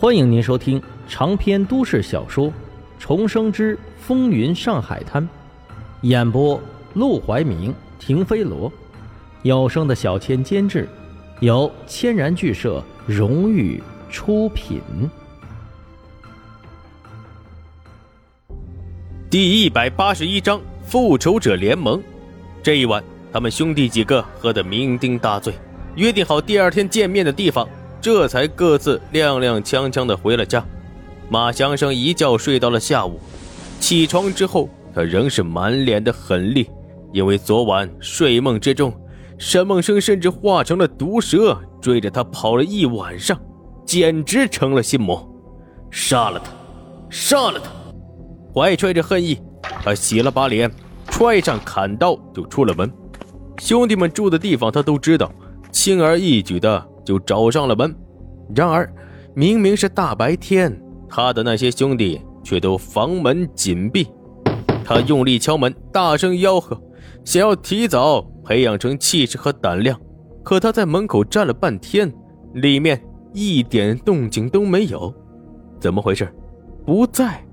[0.00, 2.46] 欢迎您收听长篇都市小说
[2.98, 5.22] 《重生之风云上海滩》，
[6.00, 6.58] 演播：
[6.94, 8.72] 陆怀明、停飞罗，
[9.42, 10.88] 有声的小千监制，
[11.40, 13.78] 由千然剧社荣誉
[14.08, 14.80] 出品。
[19.28, 22.02] 第一百八十一章复仇者联盟。
[22.62, 25.52] 这一晚，他们兄弟几个喝得酩酊大醉，
[25.96, 27.68] 约定好第二天见面的地方。
[28.00, 30.64] 这才各自踉踉跄跄的回了家。
[31.28, 33.20] 马祥生一觉睡到了下午，
[33.78, 36.66] 起床之后，他仍是满脸的狠戾，
[37.12, 38.92] 因为昨晚睡梦之中，
[39.38, 43.38] 沈梦生甚至化成了毒蛇，追着他跑了一晚上，
[43.84, 45.24] 简直成了心魔。
[45.90, 46.50] 杀了他，
[47.10, 47.70] 杀了他！
[48.52, 49.38] 怀揣着恨意，
[49.84, 50.70] 他洗了把脸，
[51.08, 52.90] 揣上砍刀就出了门。
[53.58, 55.32] 兄弟们住的地方他都知道，
[55.70, 56.89] 轻而易举的。
[57.10, 57.92] 就找上了门，
[58.54, 58.88] 然而
[59.34, 64.06] 明明是大白天，他的那些兄弟却都房门紧闭。
[64.84, 66.80] 他用力敲门，大声吆喝，
[67.24, 70.00] 想要提早培养成气势和胆量。
[70.44, 72.12] 可他在门口站了半天，
[72.54, 73.02] 里面
[73.34, 75.12] 一点动静都没有。
[75.80, 76.32] 怎么回事？
[76.86, 77.44] 不在。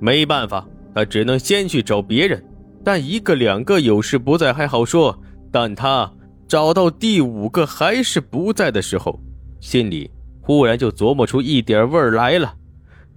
[0.00, 2.44] 没办法，他只能先去找别人。
[2.82, 5.16] 但一个两个有事不在还好说，
[5.52, 6.12] 但他……
[6.48, 9.20] 找到第五个还是不在的时候，
[9.60, 10.10] 心里
[10.40, 12.54] 忽然就琢磨出一点味儿来了，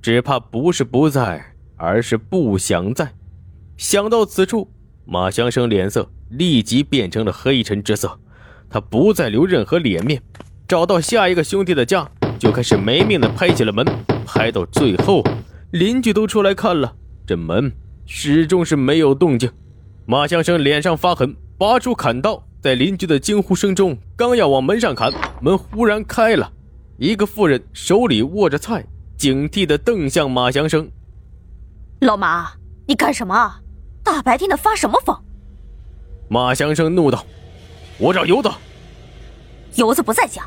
[0.02, 1.42] 只怕不是不在，
[1.78, 3.10] 而是不想在。
[3.78, 4.70] 想到此处，
[5.06, 8.20] 马祥生脸色立即变成了黑沉之色，
[8.70, 10.22] 他不再留任何脸面，
[10.68, 12.06] 找到下一个兄弟的家，
[12.38, 13.86] 就开始没命的拍起了门，
[14.26, 15.24] 拍到最后，
[15.72, 16.94] 邻居都出来看了，
[17.26, 17.72] 这门
[18.06, 19.50] 始终是没有动静。
[20.06, 22.46] 马祥生脸上发狠，拔出砍刀。
[22.62, 26.52] 在邻居的惊呼声中，刚要往门上砍，门忽然开了，
[26.98, 28.86] 一个妇人手里握着菜，
[29.18, 30.88] 警惕地瞪向马祥生。
[32.02, 32.52] 老马，
[32.88, 33.56] 你干什么？
[34.04, 35.18] 大白天的发什么疯？
[36.30, 37.26] 马祥生怒道
[37.98, 38.52] ：“我找游子。”
[39.76, 40.44] 游子不在家。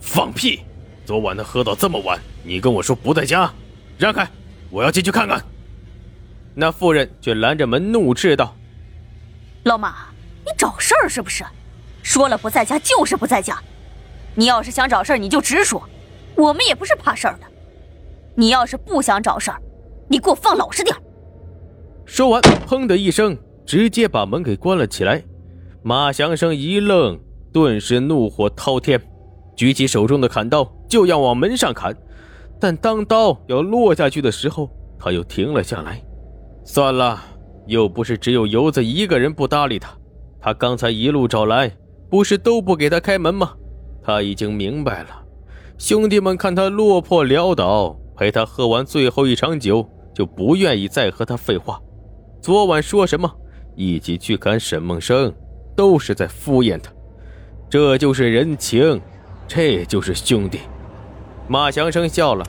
[0.00, 0.60] 放屁！
[1.04, 3.52] 昨晚他喝到这么晚，你跟我说不在家？
[3.98, 4.26] 让开！
[4.70, 5.44] 我要进去看看。
[6.54, 8.56] 那妇人却拦着门，怒斥道
[9.64, 10.06] ：“老马。”
[10.44, 11.44] 你找事儿是不是？
[12.02, 13.58] 说了不在家就是不在家。
[14.34, 15.82] 你要是想找事儿，你就直说，
[16.36, 17.46] 我们也不是怕事儿的。
[18.34, 19.62] 你要是不想找事儿，
[20.08, 20.94] 你给我放老实点
[22.04, 25.22] 说完，砰的一声，直接把门给关了起来。
[25.82, 27.18] 马祥生一愣，
[27.52, 29.00] 顿时怒火滔天，
[29.56, 31.96] 举起手中的砍刀就要往门上砍。
[32.60, 34.68] 但当刀要落下去的时候，
[34.98, 36.02] 他又停了下来。
[36.64, 37.22] 算了，
[37.66, 39.96] 又不是只有游子一个人不搭理他。
[40.44, 41.72] 他刚才一路找来，
[42.10, 43.54] 不是都不给他开门吗？
[44.02, 45.08] 他已经明白了。
[45.78, 51.80] 兄弟们看他落魄潦倒，陪他喝完最后一场酒，就不愿意再和他废话。
[52.42, 53.34] 昨晚说什么
[53.74, 55.32] 一起去看沈梦生，
[55.74, 56.92] 都是在敷衍他。
[57.70, 59.00] 这就是人情，
[59.48, 60.60] 这就是兄弟。
[61.48, 62.44] 马祥生笑了，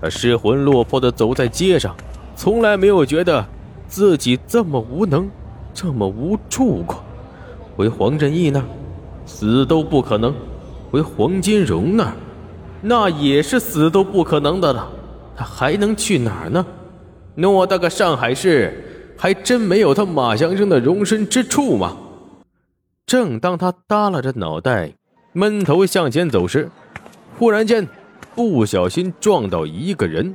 [0.00, 1.94] 他失魂落魄的走在街上，
[2.34, 3.46] 从来没有觉得
[3.86, 5.28] 自己这么无能，
[5.74, 7.04] 这么无助过。
[7.76, 8.64] 回黄振义那儿，
[9.26, 10.32] 死都不可能；
[10.90, 12.12] 回黄金荣那儿，
[12.80, 14.88] 那也是死都不可能的了。
[15.36, 16.64] 他还能去哪儿呢？
[17.36, 21.96] 偌大个上海市，还真没有他马祥生的容身之处吗？
[23.04, 24.94] 正当他耷拉着脑袋，
[25.34, 26.70] 闷头向前走时，
[27.38, 27.86] 忽然间
[28.34, 30.34] 不小心撞到一个人。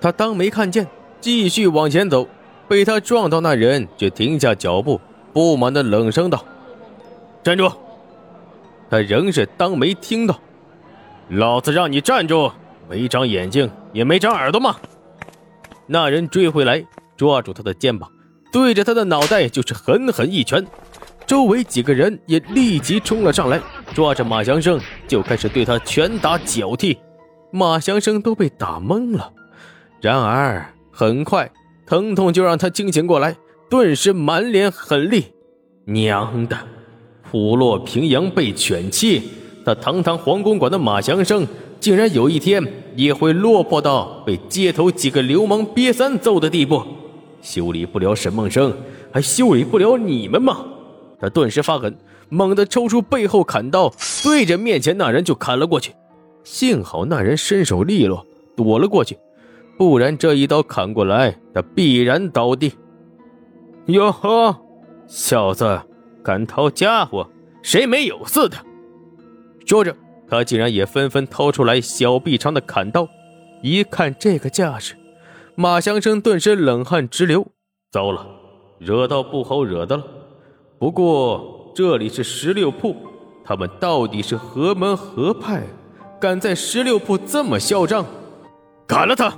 [0.00, 0.86] 他当没看见，
[1.20, 2.28] 继续往前走，
[2.68, 5.00] 被他撞到那人却停下脚步。
[5.34, 6.42] 不满的冷声道
[7.44, 7.70] ：“站住！”
[8.88, 10.40] 他仍是当没听到。
[11.28, 12.50] 老子让你站住！
[12.88, 14.76] 没长眼睛也没长耳朵吗？
[15.86, 16.84] 那人追回来，
[17.16, 18.10] 抓住他的肩膀，
[18.52, 20.64] 对着他的脑袋就是狠狠一拳。
[21.26, 23.60] 周围几个人也立即冲了上来，
[23.94, 24.78] 抓着马祥生
[25.08, 26.98] 就开始对他拳打脚踢。
[27.50, 29.32] 马祥生都被打懵了。
[30.00, 31.50] 然而很快，
[31.86, 33.34] 疼痛就让他清醒过来。
[33.68, 35.24] 顿时满脸狠戾，
[35.86, 36.56] 娘的，
[37.30, 39.22] 虎落平阳被犬欺，
[39.64, 41.46] 他堂堂黄公馆的马祥生，
[41.80, 42.62] 竟然有一天
[42.94, 46.82] 也会落魄到被街头几个流氓瘪三揍的地步？
[47.40, 48.72] 修理不了沈梦生，
[49.10, 50.64] 还修理不了你们吗？
[51.18, 51.96] 他顿时发狠，
[52.28, 55.92] 猛地抽出背后砍刀，对着面前那人就砍了过去。
[56.44, 58.24] 幸好那人身手利落，
[58.54, 59.18] 躲了过去，
[59.78, 62.72] 不然这一刀砍过来，他必然倒地。
[63.86, 64.56] 哟呵，
[65.06, 65.78] 小子，
[66.22, 67.28] 敢掏家伙，
[67.62, 68.56] 谁没有似的？
[69.66, 69.94] 说着，
[70.26, 73.06] 他竟然也纷纷掏出来小臂长的砍刀。
[73.62, 74.94] 一看这个架势，
[75.54, 77.46] 马祥生顿时冷汗直流。
[77.90, 78.26] 糟了，
[78.78, 80.04] 惹到不好惹的了。
[80.78, 82.96] 不过这里是十六铺，
[83.44, 85.62] 他们到底是何门何派，
[86.18, 88.06] 敢在十六铺这么嚣张？
[88.86, 89.32] 砍了他！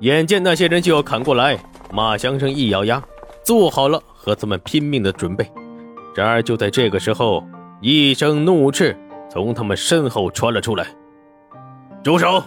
[0.00, 1.56] 眼见那些人就要砍过来，
[1.92, 3.02] 马祥生一咬牙，
[3.48, 5.50] 做好了和他们拼命的准备。
[6.14, 7.42] 然而就在这个时候，
[7.80, 8.94] 一声怒斥
[9.30, 10.86] 从他们身后传了出来
[12.04, 12.42] ：“住手！”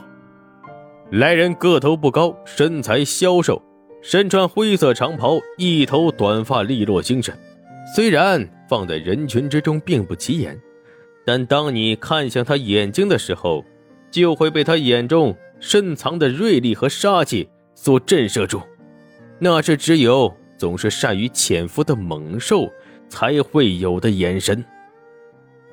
[1.10, 3.60] 来人个头不高，身材消瘦，
[4.04, 7.36] 身穿灰色长袍，一头短发利落精神。
[7.96, 10.56] 虽然放在人群之中并不起眼，
[11.26, 13.66] 但当你看向他眼睛的时候，
[14.12, 18.62] 就会被他眼中深藏的锐利和杀气所震慑住。
[19.40, 22.72] 那是只有总是善于潜伏的猛兽
[23.10, 24.64] 才会有的眼神。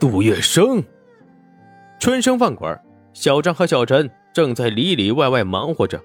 [0.01, 0.83] 杜月笙，
[2.01, 2.81] 春生饭馆，
[3.13, 4.11] 小张和小陈。
[4.33, 6.01] 正在里里外外忙活着。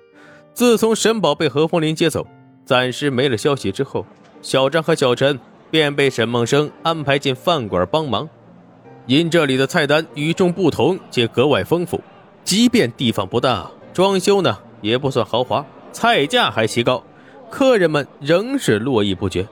[0.53, 2.27] 自从沈宝被何风林接走，
[2.65, 4.05] 暂时没了消息之后，
[4.41, 5.39] 小张和小陈
[5.71, 8.27] 便被沈梦生安排进饭馆帮忙。
[9.05, 12.01] 因这里的菜单与众不同且格外丰富，
[12.43, 17.01] 即便地方不大，装修呢也不算豪华，菜价还奇高，
[17.53, 19.47] 客人们仍是络绎不绝。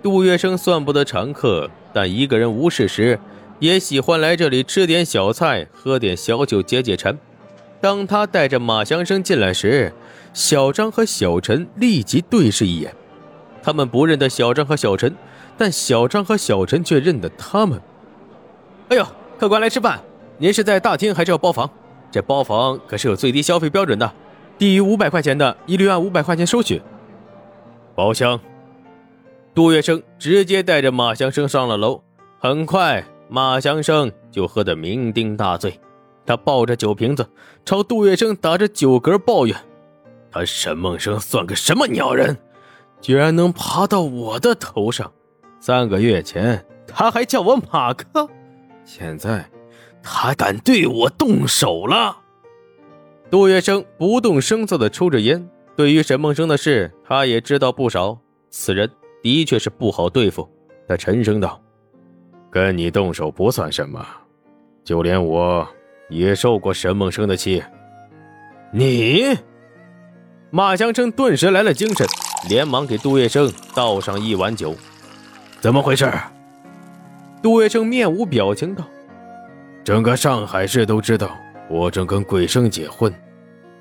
[0.00, 3.18] 杜月笙算不得常客，但一个人无事时，
[3.58, 7.18] 也喜欢来这里吃点小菜，喝点小酒解解馋。
[7.80, 9.92] 当他带着马祥生进来时，
[10.32, 12.94] 小张和小陈立即对视一眼。
[13.60, 15.12] 他们不认得小张和小陈，
[15.58, 17.82] 但小张和小陈却认得他们。
[18.90, 19.04] 哎呦，
[19.36, 20.00] 客官来吃饭，
[20.38, 21.68] 您是在大厅还是要包房？
[22.08, 24.12] 这包房可是有最低消费标准的，
[24.56, 26.80] 低于五百块钱的，一律按五百块钱收取。
[27.94, 28.38] 包厢。
[29.54, 32.02] 杜月笙直接带着马祥生上了楼。
[32.38, 35.78] 很快，马祥生就喝得酩酊大醉。
[36.24, 37.28] 他抱着酒瓶子，
[37.64, 39.56] 朝杜月笙打着酒嗝抱怨
[40.30, 42.38] ：“他沈梦生算个什么鸟人，
[43.00, 45.12] 居然能爬到我的头上？
[45.60, 48.28] 三个月前他还叫我马哥，
[48.84, 49.50] 现在
[50.02, 52.18] 他敢对我动手了。”
[53.30, 55.48] 杜月笙不动声色地抽着烟。
[55.76, 58.18] 对于沈梦生的事，他也知道不少。
[58.50, 58.90] 此人
[59.22, 60.48] 的确是不好对付。
[60.88, 61.60] 他沉声道
[62.50, 64.06] ：“跟你动手不算什么，
[64.84, 65.66] 就连我……”
[66.08, 67.62] 也受过沈梦生的气，
[68.70, 69.34] 你
[70.50, 72.06] 马祥生顿时来了精神，
[72.50, 74.74] 连忙给杜月笙倒上一碗酒。
[75.58, 76.12] 怎么回事？
[77.42, 78.84] 杜月笙面无表情道
[79.82, 81.34] ：“整个上海市都知道
[81.70, 83.10] 我正跟桂生结婚，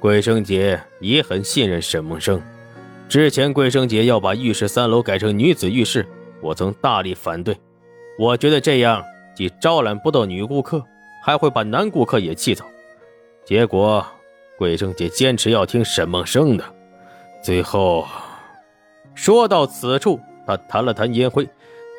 [0.01, 2.42] 桂生姐也很信任沈梦生。
[3.07, 6.06] 之前桂生姐要把浴室三楼改成女子浴室，
[6.42, 7.56] 我曾大力反对。
[8.18, 9.01] 我觉得这样
[9.36, 10.83] 既招揽不到女顾客。”
[11.24, 12.65] 还会把男顾客也气走，
[13.45, 14.03] 结果
[14.57, 16.65] 桂生姐坚持要听沈梦生的，
[17.44, 18.07] 最后
[19.13, 21.48] 说到此处，他弹了弹烟灰，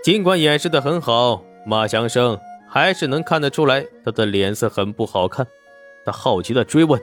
[0.03, 2.37] 尽管掩饰的很好，马祥生
[2.69, 5.47] 还是能看得出来他的脸色很不好看。
[6.05, 7.01] 他好奇的追问：“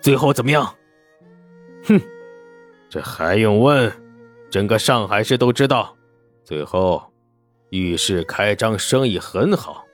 [0.00, 0.64] 最后怎么样？”
[1.86, 2.00] 哼，
[2.88, 3.92] 这还用问？
[4.50, 5.96] 整个上海市都知道，
[6.44, 7.02] 最后
[7.70, 9.84] 浴室开张，生意很好。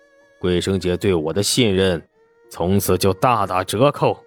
[0.41, 2.03] 桂生姐对我的信任，
[2.51, 4.19] 从此就大打折扣。